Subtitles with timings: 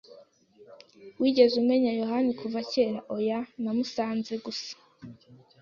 [1.21, 4.73] "Wigeze umenya yohani kuva kera?" "Oya, namusanze gusa."